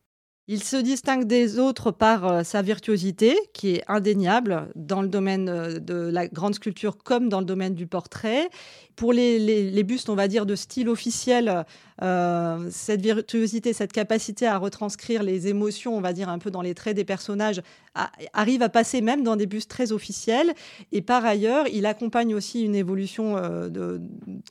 Il 0.52 0.64
se 0.64 0.76
distingue 0.76 1.28
des 1.28 1.61
autres 1.61 1.92
par 1.92 2.26
euh, 2.26 2.42
sa 2.42 2.61
virtuosité, 2.61 3.38
qui 3.52 3.76
est 3.76 3.85
indéniable 3.87 4.66
dans 4.75 5.00
le 5.00 5.07
domaine 5.07 5.49
euh, 5.49 5.78
de 5.78 5.95
la 5.95 6.26
grande 6.26 6.57
sculpture 6.57 6.99
comme 6.99 7.28
dans 7.28 7.38
le 7.38 7.47
domaine 7.47 7.76
du 7.76 7.87
portrait. 7.87 8.50
Pour 8.97 9.12
les, 9.12 9.85
bustes, 9.85 10.09
on 10.09 10.16
va 10.16 10.26
dire, 10.26 10.47
de 10.47 10.57
style 10.57 10.88
officiel, 10.88 11.64
euh, 12.02 12.69
cette 12.73 13.00
virtuosité, 13.00 13.73
cette 13.73 13.92
capacité 13.92 14.45
à 14.45 14.59
retranscrire 14.59 15.23
les 15.23 15.47
émotions, 15.47 15.97
on 15.97 16.00
va 16.00 16.12
dire, 16.12 16.28
un 16.28 16.40
peu 16.40 16.50
dans 16.50 16.62
les 16.62 16.75
traits 16.75 16.97
des 16.97 17.04
personnages, 17.04 17.62
arrive 18.33 18.62
à 18.62 18.69
passer 18.69 19.02
même 19.02 19.23
dans 19.23 19.37
des 19.37 19.47
bustes 19.47 19.71
très 19.71 19.92
officiels. 19.92 20.52
Et 20.90 21.00
par 21.00 21.25
ailleurs, 21.25 21.66
il 21.73 21.87
accompagne 21.87 22.35
aussi 22.35 22.62
une 22.64 22.75
évolution 22.75 23.37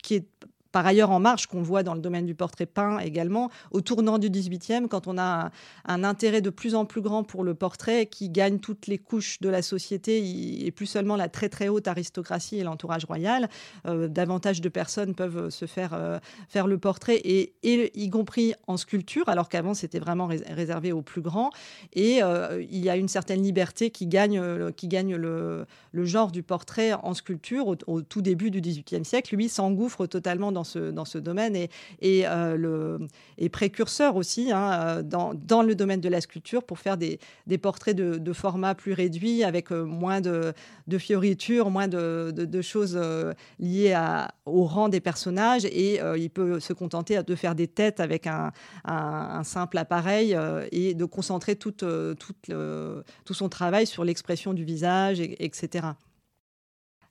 qui 0.02 0.16
est 0.16 0.26
par 0.72 0.86
ailleurs 0.86 1.12
en 1.12 1.20
marche 1.20 1.48
qu'on 1.48 1.62
voit 1.62 1.84
dans 1.84 1.94
le 1.94 2.02
domaine 2.02 2.26
du 2.26 2.36
portrait 2.36 2.66
peint 2.66 3.00
également, 3.00 3.50
au 3.72 3.82
tournant 3.82 4.18
du 4.18 4.30
18e, 4.30 4.88
quand 4.88 5.08
on 5.08 5.18
a 5.18 5.52
un, 5.86 6.04
intérêt 6.04 6.42
de 6.42 6.50
plus 6.50 6.76
en 6.76 6.86
plus 6.86 7.02
grand 7.02 7.24
pour 7.24 7.44
le 7.44 7.54
portrait 7.54 8.06
qui 8.06 8.30
gagne 8.30 8.60
toutes 8.60 8.88
les 8.88 8.98
couches 8.98 9.40
de 9.42 9.50
la 9.50 9.62
société 9.62 10.66
et 10.66 10.72
plus 10.72 10.86
seulement 10.86 11.16
la 11.16 11.30
très 11.30 11.50
très 11.50 11.68
haute 11.68 11.88
aristocratie 11.88 12.58
et 12.60 12.64
l'entourage 12.64 13.06
royal. 13.06 13.50
Euh, 13.88 14.08
davantage 14.08 14.62
de 14.62 14.70
personnes 14.70 15.16
peuvent 15.16 15.50
se 15.50 15.66
faire 15.66 15.94
euh, 15.94 16.20
faire 16.48 16.68
le 16.68 16.78
portrait 16.78 17.18
et, 17.24 17.54
y 17.64 18.10
compris 18.10 18.54
en 18.68 18.78
sculpture, 18.78 19.28
alors 19.30 19.50
qu'avant 19.50 19.74
c'était 19.74 20.00
vraiment 20.00 20.28
réservé 20.28 20.92
aux 20.92 21.02
plus 21.02 21.22
grands. 21.22 21.50
Et 21.94 22.24
euh, 22.24 22.64
il 22.70 22.80
y 22.80 22.90
a 22.90 22.96
une 22.96 23.08
certaine 23.08 23.42
liberté 23.42 23.92
qui 23.92 24.08
gagne, 24.08 24.42
qui 24.74 24.88
gagne 24.88 25.16
le, 25.16 25.66
genre 25.94 26.32
du 26.32 26.44
portrait 26.44 26.94
en 26.94 27.14
sculpture 27.14 27.68
au, 27.68 27.76
au 27.88 28.02
tout 28.02 28.22
début 28.22 28.52
du 28.52 28.62
18e 28.62 29.04
siècle. 29.04 29.36
Lui 29.36 29.50
s'engouffre 29.50 30.08
totalement 30.08 30.52
dans 30.52 30.59
dans 30.64 31.06
ce, 31.06 31.18
domaine 31.18 31.56
et, 31.56 31.70
euh, 32.26 32.98
précurseur 33.52 34.16
aussi 34.16 34.52
hein, 34.52 34.72
euh, 34.74 35.04
dans, 35.04 35.62
le 35.62 35.76
domaine 35.76 36.02
de 36.02 36.10
la 36.10 36.22
sculpture 36.22 36.64
pour 36.64 36.80
faire 36.80 36.98
des, 36.98 37.20
portraits 37.62 37.96
de, 37.96 38.18
de, 38.18 38.34
format 38.34 38.76
plus 38.76 38.94
réduit 38.94 39.44
avec 39.44 39.72
euh, 39.72 39.84
moins 39.84 40.22
de, 40.22 40.54
de 40.88 40.98
fioritures, 40.98 41.70
moins 41.70 41.88
de, 41.88 42.62
choses 42.62 43.00
liées 43.60 43.98
au 44.46 44.66
rang 44.66 44.90
des 44.90 45.00
personnages 45.00 45.64
et 45.66 46.00
il 46.18 46.30
peut 46.30 46.60
se 46.60 46.74
contenter 46.74 47.24
de 47.24 47.36
faire 47.36 47.56
des 47.56 47.68
têtes 47.68 48.00
avec 48.00 48.28
un, 48.28 48.52
simple 49.44 49.78
appareil 49.78 50.38
et 50.72 50.94
de 50.94 51.06
concentrer 51.06 51.56
tout, 51.56 51.74
son 53.32 53.50
travail 53.50 53.88
sur 53.88 54.04
l'expression 54.04 54.54
du 54.54 54.66
visage, 54.66 55.22
et, 55.22 55.44
etc. 55.44 55.88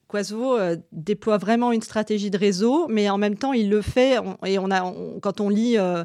Quasvo 0.09 0.57
euh, 0.57 0.77
déploie 0.91 1.37
vraiment 1.37 1.71
une 1.71 1.83
stratégie 1.83 2.31
de 2.31 2.39
réseau, 2.39 2.87
mais 2.89 3.11
en 3.11 3.19
même 3.19 3.37
temps, 3.37 3.53
il 3.53 3.69
le 3.69 3.83
fait. 3.83 4.17
et 4.47 4.59
on 4.59 4.71
a, 4.71 4.95
quand 5.21 5.43
on 5.43 5.51
lit 5.51 5.77
euh, 5.77 6.03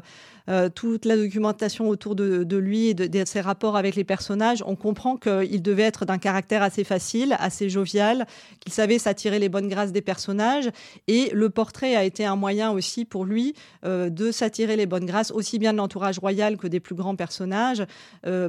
euh, 0.50 0.68
toute 0.68 1.06
la 1.06 1.16
documentation 1.16 1.88
autour 1.88 2.14
de, 2.14 2.56
lui 2.56 2.88
et 2.88 2.94
de, 2.94 3.24
ses 3.24 3.40
rapports 3.40 3.78
avec 3.78 3.96
les 3.96 4.04
personnages, 4.04 4.62
on 4.66 4.76
comprend 4.76 5.16
qu'il 5.16 5.62
devait 5.62 5.84
être 5.84 6.04
d'un 6.04 6.18
caractère 6.18 6.62
assez 6.62 6.84
facile, 6.84 7.34
assez 7.38 7.70
jovial, 7.70 8.26
qu'il 8.60 8.74
savait 8.74 8.98
s'attirer 8.98 9.38
les 9.38 9.48
bonnes 9.48 9.68
grâces 9.68 9.92
des 9.92 10.02
personnages. 10.02 10.68
Et 11.08 11.30
le 11.32 11.48
portrait 11.48 11.96
a 11.96 12.04
été 12.04 12.26
un 12.26 12.36
moyen 12.36 12.72
aussi 12.72 13.06
pour 13.06 13.24
lui 13.24 13.54
de 13.84 14.30
s'attirer 14.30 14.76
les 14.76 14.84
bonnes 14.84 15.06
grâces, 15.06 15.30
aussi 15.30 15.58
bien 15.58 15.72
de 15.72 15.78
l'entourage 15.78 16.18
royal 16.18 16.58
que 16.58 16.66
des 16.66 16.80
plus 16.80 16.94
grands 16.94 17.16
personnages, 17.16 17.84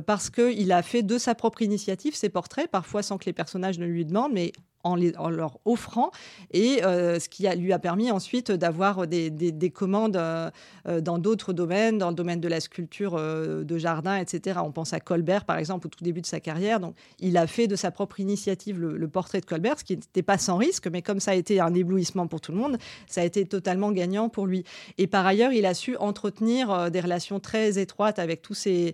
parce 0.06 0.30
qu'il 0.30 0.72
a 0.74 0.82
fait 0.82 1.04
de 1.04 1.18
sa 1.18 1.34
propre 1.34 1.62
initiative 1.62 2.14
ses 2.14 2.30
portraits, 2.30 2.70
parfois 2.70 3.04
sans 3.04 3.18
que 3.18 3.26
les 3.26 3.34
personnages 3.34 3.80
ne 3.80 3.86
lui 3.86 4.04
demandent, 4.04 4.34
mais 4.34 4.52
en, 4.86 5.30
leur 5.30 5.58
offrant, 5.66 6.12
et 6.52 6.84
euh, 6.84 7.20
ce 7.20 7.28
qui 7.28 7.48
lui 7.58 7.74
a 7.74 7.80
permis 7.80 8.12
ensuite 8.12 8.52
d'avoir 8.52 9.08
des, 9.08 9.72
commandes 9.74 10.16
euh, 10.16 10.52
euh, 10.88 11.02
dans 11.02 11.18
d'autres 11.18 11.54
domaines, 11.54 11.98
dans 11.98 12.10
le 12.10 12.16
domaine 12.16 12.40
de 12.40 12.48
la 12.48 12.60
sculpture 12.60 13.16
de 13.16 13.78
jardin, 13.78 14.18
etc. 14.18 14.60
On 14.64 14.72
pense 14.72 14.94
à 14.94 15.00
Colbert, 15.00 15.46
par 15.46 15.58
exemple, 15.58 15.88
au 15.88 15.90
tout 15.90 16.04
début 16.04 16.22
de 16.22 16.28
sa 16.28 16.40
carrière. 16.40 16.80
Donc, 16.80 16.96
il 17.20 17.36
a 17.38 17.48
fait 17.48 17.68
de 17.68 17.76
sa 17.76 17.90
propre 17.90 18.20
initiative 18.20 18.80
le, 18.80 19.08
portrait 19.08 19.42
de 19.42 19.46
Colbert, 19.46 19.80
ce 19.80 19.84
qui 19.84 19.96
n'était 19.96 20.24
pas 20.24 20.38
sans 20.38 20.58
risque, 20.58 20.88
mais 20.88 21.02
comme 21.02 21.20
ça 21.20 21.32
a 21.32 21.36
été 21.36 21.60
un 21.60 21.74
éblouissement 21.74 22.28
pour 22.28 22.42
tout 22.42 22.52
le 22.52 22.58
monde, 22.58 22.78
ça 23.08 23.22
a 23.22 23.24
été 23.24 23.46
totalement 23.46 23.92
gagnant 23.92 24.30
pour 24.30 24.46
lui. 24.46 24.64
Et 24.98 25.08
par 25.08 25.26
ailleurs, 25.26 25.52
il 25.52 25.66
a 25.66 25.74
su 25.74 25.96
entretenir 25.98 26.92
des 26.92 27.00
relations 27.00 27.40
très 27.40 27.80
étroites 27.80 28.20
avec 28.20 28.42
tous 28.42 28.56
euh, 28.68 28.92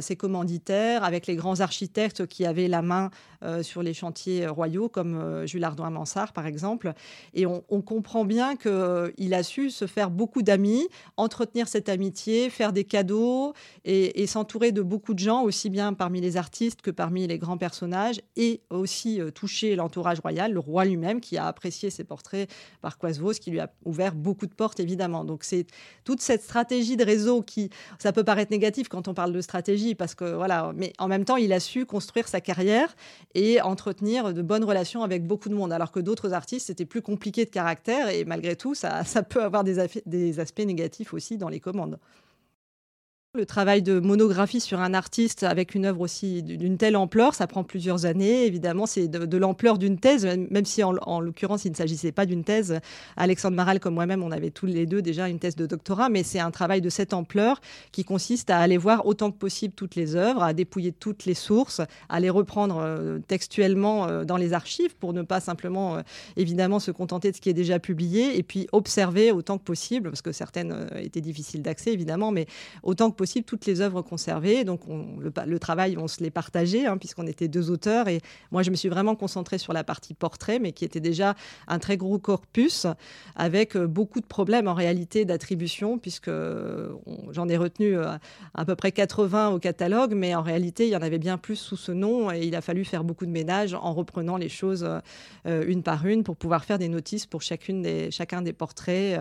ses 0.00 0.16
commanditaires, 0.16 1.04
avec 1.04 1.26
les 1.26 1.36
grands 1.36 1.60
architectes 1.60 2.26
qui 2.26 2.46
avaient 2.46 2.68
la 2.68 2.82
main 2.82 3.10
euh, 3.44 3.64
sur 3.64 3.82
les 3.82 3.92
chantiers 3.92 4.46
royaux, 4.46 4.88
comme 4.88 5.16
euh, 5.16 5.46
Jules 5.46 5.64
Ardouin-Mansart, 5.64 6.32
par 6.32 6.46
exemple. 6.46 6.92
Et 7.34 7.44
on, 7.44 7.60
comprend 7.82 8.24
bien 8.24 8.54
qu'il 8.54 9.34
a 9.34 9.42
su 9.42 9.70
se 9.70 9.88
faire 9.88 10.10
beaucoup 10.10 10.42
d'amis, 10.42 10.86
entretenir 11.16 11.66
cette 11.66 11.88
amitié, 11.88 12.48
faire 12.50 12.72
des 12.72 12.84
cadeaux 12.84 13.54
et, 13.84 14.26
s'entourer 14.28 14.70
de 14.70 14.82
beaucoup 14.82 15.14
de 15.14 15.18
gens, 15.18 15.42
aussi 15.42 15.68
bien 15.68 15.92
parmi 15.92 16.20
les 16.20 16.36
artistes 16.36 16.80
que 16.80 16.92
parmi 16.92 17.26
les 17.26 17.38
grands 17.38 17.58
personnages, 17.58 18.20
et 18.36 18.62
aussi 18.70 19.20
toucher 19.34 19.74
l'entourage 19.74 20.20
royal, 20.20 20.52
le 20.52 20.60
roi 20.60 20.84
lui-même, 20.84 21.20
qui 21.20 21.36
a 21.36 21.46
apprécié 21.46 21.90
ses 21.90 22.04
portraits 22.04 22.48
par 22.80 22.98
Quasvos, 22.98 23.32
qui 23.32 23.50
lui 23.50 23.58
a 23.58 23.72
ouvert 23.84 24.14
beaucoup 24.14 24.46
de 24.46 24.54
portes, 24.54 24.78
évidemment. 24.78 25.24
Donc 25.24 25.42
c'est 25.42 25.66
toute 26.04 26.20
cette 26.20 26.42
stratégie 26.42 26.96
de 26.96 27.04
réseau 27.04 27.42
qui, 27.42 27.70
ça 27.98 28.12
peut 28.12 28.24
paraître 28.24 28.52
négatif 28.52 28.88
quand 28.88 29.08
on 29.08 29.14
parle 29.14 29.32
de 29.32 29.40
stratégie, 29.40 29.71
parce 29.96 30.14
que 30.14 30.24
voilà, 30.34 30.72
mais 30.74 30.92
en 30.98 31.08
même 31.08 31.24
temps, 31.24 31.36
il 31.36 31.52
a 31.52 31.60
su 31.60 31.86
construire 31.86 32.28
sa 32.28 32.40
carrière 32.40 32.94
et 33.34 33.60
entretenir 33.60 34.32
de 34.32 34.42
bonnes 34.42 34.64
relations 34.64 35.02
avec 35.02 35.26
beaucoup 35.26 35.48
de 35.48 35.54
monde, 35.54 35.72
alors 35.72 35.92
que 35.92 36.00
d'autres 36.00 36.32
artistes, 36.32 36.66
c'était 36.66 36.84
plus 36.84 37.02
compliqué 37.02 37.44
de 37.44 37.50
caractère 37.50 38.08
et 38.08 38.24
malgré 38.24 38.56
tout, 38.56 38.74
ça, 38.74 39.04
ça 39.04 39.22
peut 39.22 39.42
avoir 39.42 39.64
des, 39.64 39.76
des 40.06 40.40
aspects 40.40 40.60
négatifs 40.60 41.14
aussi 41.14 41.36
dans 41.38 41.48
les 41.48 41.60
commandes. 41.60 41.98
Le 43.34 43.46
travail 43.46 43.80
de 43.80 43.98
monographie 43.98 44.60
sur 44.60 44.78
un 44.80 44.92
artiste 44.92 45.42
avec 45.42 45.74
une 45.74 45.86
œuvre 45.86 46.02
aussi 46.02 46.42
d'une 46.42 46.76
telle 46.76 46.96
ampleur, 46.96 47.34
ça 47.34 47.46
prend 47.46 47.64
plusieurs 47.64 48.04
années. 48.04 48.44
Évidemment, 48.44 48.84
c'est 48.84 49.08
de, 49.08 49.36
l'ampleur 49.38 49.78
d'une 49.78 49.98
thèse, 49.98 50.26
même 50.26 50.66
si 50.66 50.84
en, 50.84 51.18
l'occurrence, 51.18 51.64
il 51.64 51.70
ne 51.70 51.74
s'agissait 51.74 52.12
pas 52.12 52.26
d'une 52.26 52.44
thèse. 52.44 52.78
Alexandre 53.16 53.56
Maral, 53.56 53.80
comme 53.80 53.94
moi-même, 53.94 54.22
on 54.22 54.32
avait 54.32 54.50
tous 54.50 54.66
les 54.66 54.84
deux 54.84 55.00
déjà 55.00 55.30
une 55.30 55.38
thèse 55.38 55.56
de 55.56 55.64
doctorat, 55.64 56.10
mais 56.10 56.24
c'est 56.24 56.40
un 56.40 56.50
travail 56.50 56.82
de 56.82 56.90
cette 56.90 57.14
ampleur 57.14 57.62
qui 57.90 58.04
consiste 58.04 58.50
à 58.50 58.58
aller 58.58 58.76
voir 58.76 59.06
autant 59.06 59.30
que 59.30 59.38
possible 59.38 59.72
toutes 59.74 59.94
les 59.94 60.14
œuvres, 60.14 60.42
à 60.42 60.52
dépouiller 60.52 60.92
toutes 60.92 61.24
les 61.24 61.32
sources, 61.32 61.80
à 62.10 62.20
les 62.20 62.28
reprendre 62.28 62.82
euh, 62.82 63.18
textuellement 63.28 64.08
euh, 64.08 64.24
dans 64.24 64.36
les 64.36 64.52
archives 64.52 64.94
pour 64.96 65.14
ne 65.14 65.22
pas 65.22 65.40
simplement, 65.40 65.96
euh, 65.96 66.02
évidemment, 66.36 66.80
se 66.80 66.90
contenter 66.90 67.30
de 67.30 67.36
ce 67.36 67.40
qui 67.40 67.48
est 67.48 67.54
déjà 67.54 67.78
publié, 67.78 68.36
et 68.36 68.42
puis 68.42 68.68
observer 68.72 69.32
autant 69.32 69.56
que 69.56 69.64
possible, 69.64 70.10
parce 70.10 70.20
que 70.20 70.32
certaines 70.32 70.86
étaient 71.00 71.22
difficiles 71.22 71.62
d'accès, 71.62 71.94
évidemment, 71.94 72.30
mais 72.30 72.44
autant 72.82 73.10
que 73.10 73.16
possible 73.16 73.21
toutes 73.46 73.66
les 73.66 73.80
œuvres 73.80 74.02
conservées. 74.02 74.64
Donc 74.64 74.80
le, 75.18 75.58
travail, 75.58 75.96
on 75.98 76.08
se 76.08 76.22
les 76.22 76.30
partageait, 76.30 76.86
hein, 76.86 76.98
puisqu'on 76.98 77.26
était 77.26 77.48
deux 77.48 77.70
auteurs. 77.70 78.08
Et 78.08 78.20
moi, 78.50 78.62
je 78.62 78.70
me 78.70 78.76
suis 78.76 78.88
vraiment 78.88 79.14
concentrée 79.14 79.58
sur 79.58 79.72
la 79.72 79.84
partie 79.84 80.14
portrait, 80.14 80.58
mais 80.58 80.72
qui 80.72 80.84
était 80.84 81.00
déjà 81.00 81.34
un 81.68 81.78
très 81.78 81.96
gros 81.96 82.18
corpus, 82.18 82.86
avec 83.36 83.76
euh, 83.76 83.86
beaucoup 83.86 84.20
de 84.20 84.26
problèmes 84.26 84.68
en 84.68 84.74
réalité 84.74 85.24
d'attribution, 85.24 85.98
puisque 85.98 86.30
j'en 87.30 87.48
ai 87.48 87.56
retenu 87.56 87.96
euh, 87.96 88.16
à 88.54 88.64
peu 88.64 88.74
près 88.74 88.92
80 88.92 89.50
au 89.50 89.58
catalogue, 89.58 90.14
mais 90.14 90.34
en 90.34 90.42
réalité, 90.42 90.86
il 90.86 90.90
y 90.90 90.96
en 90.96 91.02
avait 91.02 91.18
bien 91.18 91.38
plus 91.38 91.56
sous 91.56 91.76
ce 91.76 91.92
nom. 91.92 92.30
Et 92.32 92.46
il 92.46 92.54
a 92.54 92.60
fallu 92.60 92.84
faire 92.84 93.04
beaucoup 93.04 93.26
de 93.26 93.30
ménage 93.30 93.74
en 93.74 93.92
reprenant 93.94 94.36
les 94.36 94.48
choses 94.48 94.88
euh, 95.46 95.64
une 95.66 95.82
par 95.82 96.06
une 96.06 96.22
pour 96.22 96.36
pouvoir 96.36 96.64
faire 96.64 96.78
des 96.78 96.88
notices 96.88 97.26
pour 97.26 97.42
chacune 97.42 97.82
des, 97.82 98.10
chacun 98.10 98.42
des 98.42 98.52
portraits. 98.52 99.18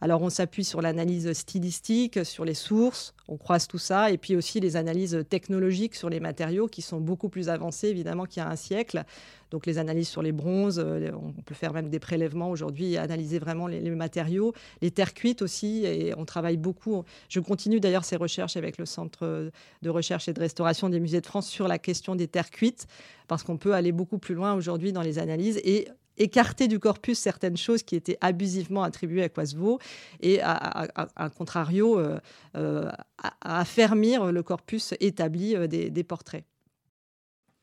alors 0.00 0.22
on 0.22 0.30
s'appuie 0.30 0.64
sur 0.64 0.80
l'analyse 0.80 1.32
stylistique, 1.32 2.24
sur 2.24 2.44
les 2.44 2.54
sources, 2.54 3.14
on 3.34 3.36
croise 3.36 3.66
tout 3.66 3.78
ça, 3.78 4.12
et 4.12 4.18
puis 4.18 4.36
aussi 4.36 4.60
les 4.60 4.76
analyses 4.76 5.24
technologiques 5.28 5.96
sur 5.96 6.08
les 6.08 6.20
matériaux 6.20 6.68
qui 6.68 6.82
sont 6.82 7.00
beaucoup 7.00 7.28
plus 7.28 7.48
avancées 7.48 7.88
évidemment 7.88 8.26
qu'il 8.26 8.42
y 8.42 8.46
a 8.46 8.48
un 8.48 8.56
siècle. 8.56 9.02
Donc 9.50 9.66
les 9.66 9.78
analyses 9.78 10.08
sur 10.08 10.22
les 10.22 10.30
bronzes, 10.30 10.78
euh, 10.84 11.10
on 11.12 11.32
peut 11.42 11.54
faire 11.54 11.72
même 11.72 11.88
des 11.88 11.98
prélèvements 11.98 12.50
aujourd'hui, 12.50 12.96
analyser 12.96 13.40
vraiment 13.40 13.66
les, 13.66 13.80
matériaux, 13.90 14.52
les 14.82 14.90
terres 14.92 15.14
cuites 15.14 15.42
aussi, 15.42 15.84
et 15.84 16.14
on 16.16 16.24
travaille 16.24 16.56
beaucoup. 16.56 17.04
Je 17.28 17.40
continue 17.40 17.80
d'ailleurs 17.80 18.04
ces 18.04 18.16
recherches 18.16 18.56
avec 18.56 18.78
le 18.78 18.86
Centre 18.86 19.50
de 19.82 19.90
recherche 19.90 20.28
et 20.28 20.32
de 20.32 20.40
restauration 20.40 20.88
des 20.88 21.00
musées 21.00 21.20
de 21.20 21.26
France 21.26 21.48
sur 21.48 21.66
la 21.66 21.78
question 21.78 22.14
des 22.14 22.28
terres 22.28 22.50
cuites, 22.50 22.86
parce 23.26 23.42
qu'on 23.42 23.56
peut 23.56 23.74
aller 23.74 23.92
beaucoup 23.92 24.18
plus 24.18 24.34
loin 24.34 24.54
aujourd'hui 24.54 24.92
dans 24.92 25.02
les 25.02 25.18
analyses 25.18 25.60
et 25.64 25.88
écarter 26.16 26.68
du 26.68 26.78
corpus 26.78 27.18
certaines 27.18 27.56
choses 27.56 27.82
qui 27.82 27.96
étaient 27.96 28.18
abusivement 28.20 28.82
attribuées 28.82 29.22
à 29.22 29.28
Quasvo 29.28 29.78
et 30.20 30.40
à, 30.42 30.88
contrario 31.36 31.98
euh, 31.98 32.18
euh, 32.56 32.90
à, 33.22 33.60
affermir 33.60 34.32
le 34.32 34.42
corpus 34.42 34.94
établi 35.00 35.56
euh, 35.56 35.66
des, 35.66 36.04
portraits. 36.04 36.44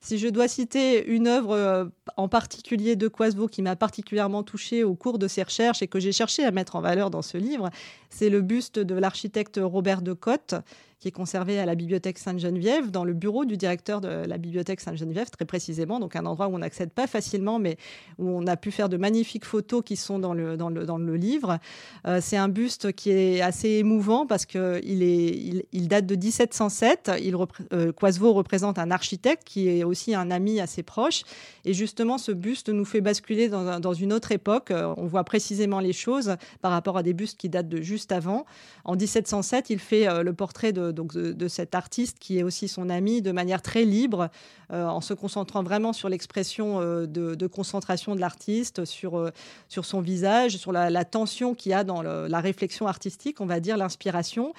Si 0.03 0.17
je 0.17 0.27
dois 0.27 0.47
citer 0.47 1.05
une 1.05 1.27
œuvre 1.27 1.91
en 2.17 2.27
particulier 2.27 2.95
de 2.95 3.07
Quasvo 3.07 3.47
qui 3.47 3.61
m'a 3.61 3.75
particulièrement 3.75 4.41
touchée 4.41 4.83
au 4.83 4.95
cours 4.95 5.19
de 5.19 5.27
ces 5.27 5.43
recherches 5.43 5.83
et 5.83 5.87
que 5.87 5.99
j'ai 5.99 6.11
cherché 6.11 6.43
à 6.43 6.49
mettre 6.49 6.75
en 6.75 6.81
valeur 6.81 7.11
dans 7.11 7.21
ce 7.21 7.37
livre, 7.37 7.69
c'est 8.09 8.29
le 8.29 8.41
buste 8.41 8.79
de 8.79 8.95
l'architecte 8.95 9.59
Robert 9.61 10.01
de 10.01 10.13
Cotte, 10.13 10.55
qui 11.01 11.07
est 11.07 11.11
conservé 11.11 11.57
à 11.57 11.65
la 11.65 11.73
bibliothèque 11.73 12.19
Sainte-Geneviève, 12.19 12.91
dans 12.91 13.03
le 13.03 13.13
bureau 13.13 13.43
du 13.43 13.57
directeur 13.57 14.01
de 14.01 14.07
la 14.07 14.37
bibliothèque 14.37 14.79
Sainte-Geneviève, 14.81 15.31
très 15.31 15.45
précisément, 15.45 15.99
donc 15.99 16.15
un 16.15 16.27
endroit 16.27 16.47
où 16.47 16.53
on 16.53 16.59
n'accède 16.59 16.91
pas 16.91 17.07
facilement, 17.07 17.57
mais 17.57 17.77
où 18.19 18.29
on 18.29 18.45
a 18.45 18.55
pu 18.55 18.69
faire 18.69 18.87
de 18.87 18.97
magnifiques 18.97 19.45
photos 19.45 19.81
qui 19.83 19.95
sont 19.95 20.19
dans 20.19 20.35
le, 20.35 20.57
dans 20.57 20.69
le, 20.69 20.85
dans 20.85 20.99
le 20.99 21.15
livre. 21.15 21.57
Euh, 22.05 22.19
c'est 22.21 22.37
un 22.37 22.49
buste 22.49 22.91
qui 22.91 23.09
est 23.09 23.41
assez 23.41 23.69
émouvant 23.69 24.27
parce 24.27 24.45
qu'il 24.45 24.79
il, 24.83 25.63
il, 25.71 25.87
date 25.87 26.05
de 26.05 26.15
1707. 26.15 27.11
Il, 27.19 27.35
euh, 27.73 27.91
représente 28.21 28.77
un 28.77 28.91
architecte 28.91 29.43
qui 29.43 29.69
est 29.69 29.83
aussi 29.83 30.13
un 30.13 30.29
ami 30.29 30.59
assez 30.59 30.83
proche. 30.83 31.23
Et 31.65 31.73
justement, 31.73 32.19
ce 32.19 32.31
buste 32.31 32.69
nous 32.69 32.85
fait 32.85 33.01
basculer 33.01 33.49
dans, 33.49 33.79
dans 33.79 33.93
une 33.93 34.13
autre 34.13 34.31
époque. 34.31 34.69
Euh, 34.69 34.93
on 34.97 35.07
voit 35.07 35.23
précisément 35.23 35.79
les 35.79 35.93
choses 35.93 36.35
par 36.61 36.71
rapport 36.71 36.95
à 36.95 37.01
des 37.01 37.13
bustes 37.13 37.39
qui 37.39 37.49
datent 37.49 37.69
de 37.69 37.81
juste 37.81 38.11
avant. 38.11 38.45
En 38.85 38.95
1707, 38.95 39.71
il 39.71 39.79
fait 39.79 40.23
le 40.23 40.33
portrait 40.33 40.73
de 40.73 40.90
donc, 40.91 41.13
de, 41.13 41.47
cet 41.47 41.75
artiste 41.75 42.17
qui 42.19 42.39
est 42.39 42.43
aussi 42.43 42.67
son 42.67 42.89
ami 42.89 43.21
de 43.21 43.31
manière 43.31 43.61
très 43.61 43.83
libre, 43.83 44.29
en 44.69 45.01
se 45.01 45.13
concentrant 45.13 45.63
vraiment 45.63 45.91
sur 45.91 46.07
l'expression 46.07 46.79
de, 46.79 47.47
concentration 47.47 48.15
de 48.15 48.21
l'artiste, 48.21 48.85
sur, 48.85 49.29
sur 49.67 49.83
son 49.83 49.99
visage, 49.99 50.55
sur 50.55 50.71
la, 50.71 51.05
tension 51.05 51.53
qu'il 51.53 51.71
y 51.71 51.73
a 51.73 51.83
dans 51.83 52.01
la 52.01 52.39
réflexion 52.39 52.87
artistique, 52.87 53.41
on 53.41 53.45
va 53.45 53.59
dire 53.59 53.75
l'inspiration. 53.75 54.53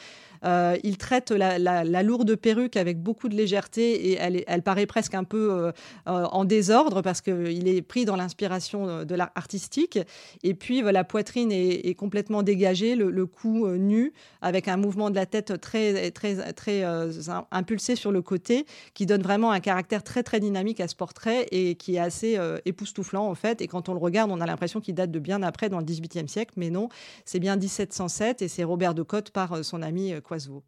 Euh, 0.44 0.76
il 0.82 0.98
traite 0.98 1.30
la, 1.30 2.02
lourde 2.02 2.34
perruque 2.36 2.76
avec 2.76 3.00
beaucoup 3.00 3.28
de 3.28 3.36
légèreté 3.36 4.10
et 4.10 4.18
elle, 4.18 4.62
paraît 4.62 4.86
presque 4.86 5.14
un 5.14 5.24
peu 5.24 5.52
euh, 5.52 5.72
euh, 6.08 6.24
en 6.24 6.44
désordre 6.44 7.02
parce 7.02 7.20
qu'il 7.20 7.68
est 7.68 7.82
pris 7.82 8.04
dans 8.04 8.16
l'inspiration 8.16 9.04
de 9.04 9.14
l'art 9.14 9.30
artistique. 9.34 9.98
Et 10.42 10.54
puis 10.54 10.82
la 10.82 11.04
poitrine 11.04 11.52
est, 11.52 11.94
complètement 11.94 12.42
dégagée, 12.42 12.96
le, 12.96 13.26
cou 13.26 13.68
nu, 13.68 14.12
avec 14.40 14.68
un 14.68 14.76
mouvement 14.76 15.10
de 15.10 15.14
la 15.14 15.26
tête 15.26 15.60
très, 15.60 16.10
très, 16.10 16.52
très 16.52 16.84
impulsé 17.50 17.96
sur 17.96 18.10
le 18.12 18.22
côté, 18.22 18.66
qui 18.94 19.06
donne 19.06 19.22
vraiment 19.22 19.52
un 19.52 19.60
caractère 19.60 20.02
très 20.02 20.22
très 20.22 20.40
dynamique 20.40 20.80
à 20.80 20.88
ce 20.88 20.96
portrait 20.96 21.46
et 21.50 21.74
qui 21.74 21.96
est 21.96 22.00
assez 22.00 22.38
époustouflant 22.64 23.28
en 23.28 23.34
fait. 23.34 23.60
Et 23.60 23.66
quand 23.66 23.88
on 23.88 23.92
le 23.92 24.00
regarde, 24.00 24.30
on 24.30 24.40
a 24.40 24.46
l'impression 24.46 24.80
qu'il 24.80 24.94
date 24.94 25.10
de 25.10 25.18
bien 25.18 25.42
après, 25.42 25.68
dans 25.68 25.78
le 25.78 25.84
XVIIIe 25.84 26.28
siècle, 26.28 26.54
mais 26.56 26.70
non, 26.70 26.88
c'est 27.24 27.38
bien 27.38 27.56
1707 27.56 28.42
et 28.42 28.48
c'est 28.48 28.64
Robert 28.64 28.94
de 28.94 29.02
Cotte 29.02 29.30
par 29.30 29.64
son 29.64 29.82
ami 29.82 30.12
Coiseau. 30.32 30.64